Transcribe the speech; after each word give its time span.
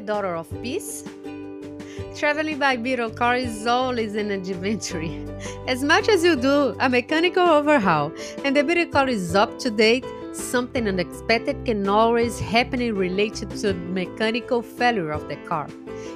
daughter 0.00 0.34
of 0.34 0.50
peace? 0.62 1.04
Traveling 2.16 2.58
by 2.58 2.76
Beetle 2.76 3.10
car 3.10 3.36
is 3.36 3.66
always 3.66 4.14
an 4.14 4.30
adventure. 4.30 5.02
As 5.66 5.84
much 5.84 6.08
as 6.08 6.24
you 6.24 6.36
do 6.36 6.74
a 6.80 6.88
mechanical 6.88 7.46
overhaul 7.48 8.12
and 8.44 8.56
the 8.56 8.64
Beetle 8.64 8.86
car 8.86 9.08
is 9.08 9.34
up 9.34 9.58
to 9.60 9.70
date, 9.70 10.04
something 10.42 10.88
unexpected 10.88 11.64
can 11.64 11.88
always 11.88 12.38
happen 12.38 12.80
related 12.94 13.50
to 13.50 13.74
mechanical 13.74 14.62
failure 14.62 15.10
of 15.10 15.28
the 15.28 15.36
car. 15.48 15.68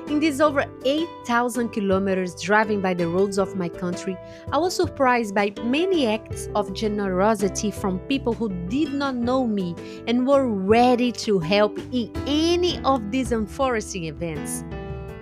In 0.08 0.20
these 0.20 0.40
over 0.40 0.64
8,000 0.84 1.70
kilometers 1.70 2.34
driving 2.42 2.80
by 2.80 2.94
the 2.94 3.08
roads 3.08 3.38
of 3.38 3.56
my 3.56 3.68
country, 3.68 4.16
I 4.52 4.58
was 4.58 4.74
surprised 4.74 5.34
by 5.34 5.52
many 5.64 6.06
acts 6.06 6.48
of 6.54 6.72
generosity 6.74 7.70
from 7.70 7.98
people 8.00 8.34
who 8.34 8.48
did 8.68 8.92
not 8.92 9.14
know 9.14 9.46
me 9.46 9.74
and 10.06 10.26
were 10.26 10.46
ready 10.48 11.10
to 11.12 11.38
help 11.38 11.78
in 11.92 12.10
any 12.26 12.78
of 12.84 13.10
these 13.10 13.32
unforeseen 13.32 14.04
events. 14.04 14.64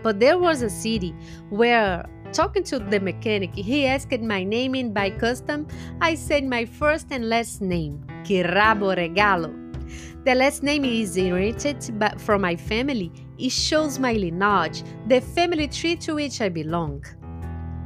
But 0.03 0.19
there 0.19 0.39
was 0.39 0.63
a 0.63 0.71
city 0.71 1.15
where 1.51 2.05
talking 2.33 2.65
to 2.65 2.79
the 2.79 2.99
mechanic, 2.99 3.55
he 3.55 3.87
asked 3.87 4.21
my 4.21 4.43
name 4.43 4.75
and 4.75 4.95
by 4.95 5.11
custom, 5.11 5.67
I 6.01 6.15
said 6.15 6.45
my 6.45 6.65
first 6.65 7.09
and 7.11 7.29
last 7.29 7.61
name, 7.61 8.05
Kirabo 8.25 8.97
Regalo. 8.97 9.59
The 10.25 10.35
last 10.35 10.63
name 10.63 10.85
is 10.85 11.17
inherited 11.17 11.83
from 12.19 12.43
my 12.43 12.57
family. 12.57 13.13
It 13.39 13.51
shows 13.51 13.99
my 13.99 14.13
lineage, 14.13 14.83
the 15.09 15.21
family 15.21 15.69
tree 15.69 15.97
to 15.97 16.15
which 16.15 16.41
I 16.41 16.49
belong. 16.49 17.05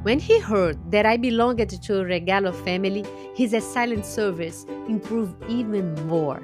When 0.03 0.19
he 0.21 0.39
heard 0.39 0.79
that 0.93 1.07
I 1.07 1.17
belonged 1.17 1.69
to 1.69 2.01
a 2.01 2.05
Regalo 2.05 2.55
family, 2.65 3.05
his 3.35 3.57
silent 3.65 4.07
service 4.07 4.65
improved 4.87 5.35
even 5.49 5.95
more. 6.07 6.41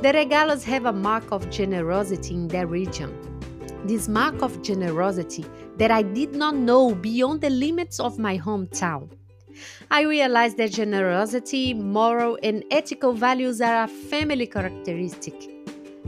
The 0.00 0.12
Regalos 0.12 0.64
have 0.64 0.86
a 0.86 0.92
mark 0.92 1.30
of 1.30 1.50
generosity 1.50 2.34
in 2.34 2.48
their 2.48 2.66
region. 2.66 3.31
This 3.84 4.08
mark 4.08 4.42
of 4.42 4.62
generosity 4.62 5.44
that 5.76 5.90
I 5.90 6.02
did 6.02 6.36
not 6.36 6.54
know 6.54 6.94
beyond 6.94 7.40
the 7.40 7.50
limits 7.50 7.98
of 7.98 8.18
my 8.18 8.38
hometown. 8.38 9.10
I 9.90 10.02
realized 10.02 10.56
that 10.58 10.70
generosity, 10.70 11.74
moral, 11.74 12.38
and 12.42 12.64
ethical 12.70 13.12
values 13.12 13.60
are 13.60 13.84
a 13.84 13.88
family 13.88 14.46
characteristic. 14.46 15.34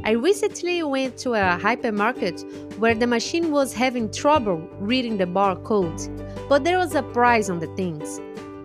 I 0.04 0.12
recently 0.12 0.82
went 0.82 1.16
to 1.18 1.34
a 1.34 1.58
hypermarket 1.60 2.78
where 2.78 2.94
the 2.94 3.06
machine 3.06 3.50
was 3.50 3.72
having 3.72 4.10
trouble 4.12 4.58
reading 4.78 5.18
the 5.18 5.26
barcode, 5.26 6.48
but 6.48 6.62
there 6.62 6.78
was 6.78 6.94
a 6.94 7.02
price 7.02 7.50
on 7.50 7.58
the 7.58 7.74
things. 7.74 8.20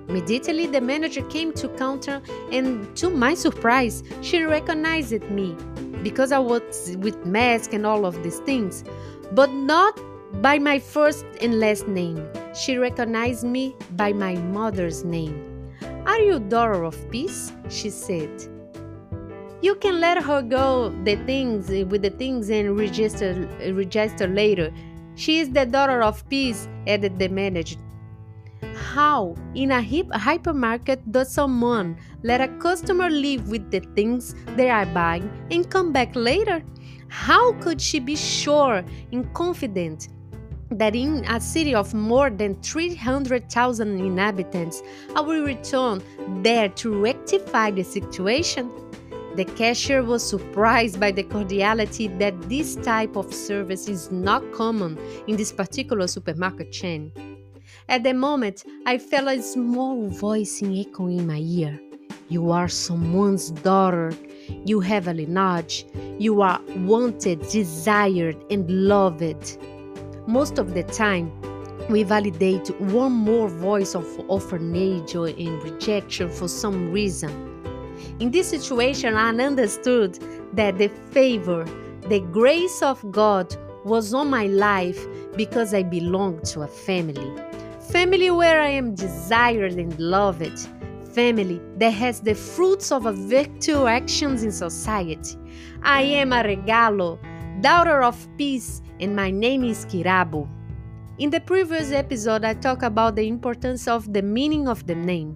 Immediately, 0.07 0.67
the 0.67 0.81
manager 0.81 1.21
came 1.23 1.53
to 1.53 1.69
counter, 1.69 2.21
and 2.51 2.95
to 2.97 3.09
my 3.09 3.35
surprise, 3.35 4.03
she 4.21 4.41
recognized 4.43 5.21
me 5.29 5.55
because 6.03 6.31
I 6.31 6.39
was 6.39 6.95
with 6.99 7.25
mask 7.25 7.73
and 7.73 7.85
all 7.85 8.05
of 8.05 8.21
these 8.23 8.39
things, 8.39 8.83
but 9.31 9.51
not 9.51 9.99
by 10.41 10.59
my 10.59 10.79
first 10.79 11.25
and 11.41 11.59
last 11.59 11.87
name. 11.87 12.27
She 12.53 12.77
recognized 12.77 13.43
me 13.43 13.75
by 13.95 14.13
my 14.13 14.35
mother's 14.35 15.03
name. 15.03 15.45
Are 16.05 16.19
you 16.19 16.39
daughter 16.39 16.83
of 16.83 16.97
peace? 17.11 17.51
She 17.69 17.89
said. 17.89 18.29
You 19.61 19.75
can 19.75 19.99
let 19.99 20.23
her 20.23 20.41
go 20.41 20.89
the 21.03 21.17
things 21.25 21.69
with 21.69 22.01
the 22.01 22.11
things 22.11 22.49
and 22.49 22.77
register 22.77 23.47
register 23.73 24.27
later. 24.27 24.71
She 25.15 25.39
is 25.39 25.49
the 25.49 25.65
daughter 25.65 26.01
of 26.01 26.27
peace, 26.29 26.69
added 26.87 27.19
the 27.19 27.27
manager. 27.27 27.77
How, 28.73 29.35
in 29.55 29.71
a 29.71 29.81
hip 29.81 30.07
hypermarket, 30.07 30.99
does 31.11 31.31
someone 31.31 31.97
let 32.23 32.41
a 32.41 32.47
customer 32.59 33.09
leave 33.09 33.47
with 33.47 33.71
the 33.71 33.81
things 33.95 34.35
they 34.55 34.69
are 34.69 34.85
buying 34.87 35.29
and 35.51 35.69
come 35.69 35.91
back 35.91 36.15
later? 36.15 36.63
How 37.07 37.53
could 37.53 37.81
she 37.81 37.99
be 37.99 38.15
sure 38.15 38.83
and 39.11 39.33
confident 39.33 40.09
that 40.71 40.95
in 40.95 41.25
a 41.25 41.41
city 41.41 41.73
of 41.73 41.93
more 41.93 42.29
than 42.29 42.61
300,000 42.61 43.99
inhabitants, 43.99 44.83
I 45.15 45.21
will 45.21 45.43
return 45.43 46.03
there 46.43 46.69
to 46.69 47.01
rectify 47.01 47.71
the 47.71 47.83
situation? 47.83 48.71
The 49.35 49.45
cashier 49.45 50.03
was 50.03 50.27
surprised 50.27 50.99
by 50.99 51.11
the 51.11 51.23
cordiality 51.23 52.07
that 52.19 52.41
this 52.49 52.75
type 52.75 53.15
of 53.15 53.33
service 53.33 53.87
is 53.87 54.11
not 54.11 54.51
common 54.51 54.97
in 55.27 55.37
this 55.37 55.51
particular 55.51 56.07
supermarket 56.07 56.71
chain. 56.71 57.11
At 57.87 58.03
the 58.03 58.13
moment, 58.13 58.63
I 58.85 58.97
felt 58.97 59.27
a 59.27 59.41
small 59.41 60.07
voice 60.07 60.61
echoing 60.63 61.19
in 61.19 61.27
my 61.27 61.39
ear. 61.39 61.79
You 62.29 62.51
are 62.51 62.67
someone's 62.67 63.49
daughter. 63.49 64.13
You 64.65 64.79
have 64.81 65.07
a 65.07 65.13
lineage. 65.13 65.85
You 66.19 66.41
are 66.41 66.61
wanted, 66.77 67.41
desired, 67.49 68.37
and 68.51 68.69
loved. 68.69 69.57
Most 70.27 70.59
of 70.59 70.75
the 70.75 70.83
time, 70.83 71.31
we 71.89 72.03
validate 72.03 72.69
one 72.81 73.13
more 73.13 73.49
voice 73.49 73.95
of 73.95 74.05
orphanage 74.29 75.15
or 75.15 75.29
in 75.29 75.59
rejection 75.61 76.29
for 76.29 76.47
some 76.47 76.91
reason. 76.91 77.31
In 78.19 78.29
this 78.29 78.47
situation, 78.47 79.15
I 79.15 79.29
understood 79.29 80.19
that 80.53 80.77
the 80.77 80.89
favor, 81.11 81.65
the 82.09 82.19
grace 82.31 82.83
of 82.83 83.11
God 83.11 83.55
was 83.85 84.13
on 84.13 84.29
my 84.29 84.45
life 84.45 85.03
because 85.35 85.73
I 85.73 85.81
belonged 85.81 86.45
to 86.45 86.61
a 86.61 86.67
family. 86.67 87.48
Family 87.91 88.29
where 88.29 88.61
I 88.61 88.67
am 88.67 88.93
desired 88.93 89.73
and 89.73 89.99
loved. 89.99 90.69
Family 91.11 91.59
that 91.77 91.89
has 91.89 92.21
the 92.21 92.35
fruits 92.35 92.91
of 92.91 93.07
a 93.07 93.11
virtual 93.11 93.87
actions 93.87 94.43
in 94.43 94.51
society. 94.51 95.35
I 95.81 96.03
am 96.03 96.31
a 96.31 96.43
regalo, 96.43 97.17
daughter 97.61 98.03
of 98.03 98.15
peace, 98.37 98.83
and 98.99 99.15
my 99.15 99.31
name 99.31 99.63
is 99.63 99.87
Kirabo. 99.87 100.47
In 101.17 101.31
the 101.31 101.39
previous 101.39 101.91
episode, 101.91 102.45
I 102.45 102.53
talked 102.53 102.83
about 102.83 103.15
the 103.15 103.27
importance 103.27 103.87
of 103.87 104.13
the 104.13 104.21
meaning 104.21 104.67
of 104.67 104.85
the 104.85 104.93
name. 104.93 105.35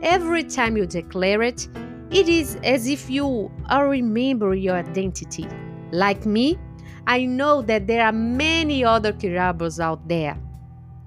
Every 0.00 0.44
time 0.44 0.78
you 0.78 0.86
declare 0.86 1.42
it, 1.42 1.68
it 2.10 2.30
is 2.30 2.56
as 2.64 2.88
if 2.88 3.10
you 3.10 3.52
are 3.68 3.90
remembering 3.90 4.62
your 4.62 4.76
identity. 4.76 5.46
Like 5.92 6.24
me, 6.24 6.56
I 7.06 7.26
know 7.26 7.60
that 7.60 7.86
there 7.86 8.06
are 8.06 8.12
many 8.12 8.86
other 8.86 9.12
Kirabos 9.12 9.78
out 9.78 10.08
there. 10.08 10.38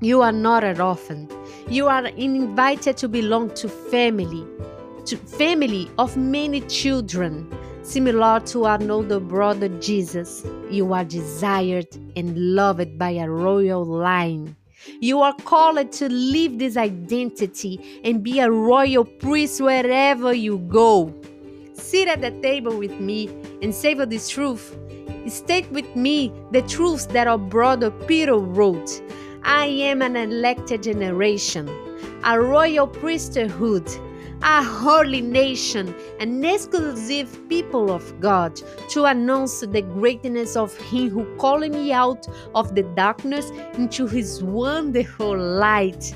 You 0.03 0.21
are 0.21 0.31
not 0.31 0.63
an 0.63 0.81
orphan. 0.81 1.29
You 1.67 1.87
are 1.87 2.05
invited 2.07 2.97
to 2.97 3.07
belong 3.07 3.53
to 3.55 3.69
family, 3.69 4.45
to 5.05 5.17
family 5.17 5.89
of 5.97 6.17
many 6.17 6.61
children 6.61 7.49
Similar 7.83 8.39
to 8.45 8.63
our 8.63 8.79
older 8.89 9.19
brother 9.19 9.67
Jesus, 9.67 10.45
you 10.71 10.93
are 10.93 11.03
desired 11.03 11.87
and 12.15 12.55
loved 12.55 12.97
by 12.97 13.09
a 13.09 13.29
royal 13.29 13.83
line. 13.83 14.55
You 15.01 15.19
are 15.19 15.35
called 15.43 15.91
to 15.91 16.07
live 16.07 16.59
this 16.59 16.77
identity 16.77 18.01
and 18.05 18.23
be 18.23 18.39
a 18.39 18.49
royal 18.49 19.03
priest 19.03 19.59
wherever 19.59 20.33
you 20.33 20.59
go. 20.59 21.13
Sit 21.73 22.07
at 22.07 22.21
the 22.21 22.31
table 22.41 22.77
with 22.77 22.97
me 23.01 23.27
and 23.61 23.75
savor 23.75 24.05
this 24.05 24.29
truth. 24.29 24.77
State 25.27 25.69
with 25.71 25.93
me 25.93 26.31
the 26.51 26.61
truths 26.61 27.07
that 27.07 27.27
our 27.27 27.37
brother 27.37 27.91
Peter 27.91 28.37
wrote. 28.37 29.01
I 29.43 29.65
am 29.65 30.01
an 30.01 30.15
elected 30.15 30.83
generation, 30.83 31.69
a 32.23 32.39
royal 32.39 32.87
priesthood 32.87 33.87
a 34.43 34.61
holy 34.61 35.21
nation, 35.21 35.95
an 36.19 36.43
exclusive 36.43 37.47
people 37.47 37.89
of 37.89 38.19
God, 38.19 38.59
to 38.89 39.05
announce 39.05 39.61
the 39.61 39.81
greatness 39.81 40.57
of 40.57 40.75
Him 40.77 41.09
who 41.09 41.25
called 41.37 41.71
me 41.71 41.93
out 41.93 42.27
of 42.53 42.75
the 42.75 42.83
darkness 42.83 43.51
into 43.75 44.05
His 44.05 44.43
wonderful 44.43 45.37
light. 45.37 46.13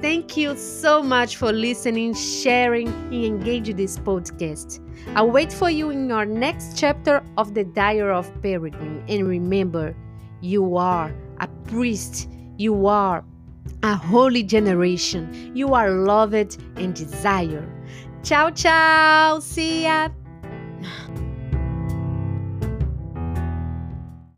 Thank 0.00 0.36
you 0.36 0.56
so 0.56 1.02
much 1.02 1.36
for 1.36 1.52
listening, 1.52 2.14
sharing, 2.14 2.88
and 2.88 3.24
engaging 3.24 3.76
this 3.76 3.98
podcast. 3.98 4.80
I'll 5.16 5.30
wait 5.30 5.52
for 5.52 5.70
you 5.70 5.90
in 5.90 6.12
our 6.12 6.26
next 6.26 6.78
chapter 6.78 7.24
of 7.36 7.54
the 7.54 7.64
Diary 7.64 8.14
of 8.14 8.30
Peregrine. 8.42 9.02
And 9.08 9.26
remember, 9.26 9.96
you 10.40 10.76
are 10.76 11.12
a 11.40 11.48
priest, 11.68 12.28
you 12.56 12.86
are 12.86 13.24
a 13.82 13.94
holy 13.94 14.42
generation. 14.42 15.52
You 15.54 15.74
are 15.74 15.90
loved 15.90 16.58
and 16.76 16.94
desired. 16.94 17.68
Ciao, 18.22 18.50
ciao. 18.50 19.38
See 19.40 19.84
ya. 19.84 20.08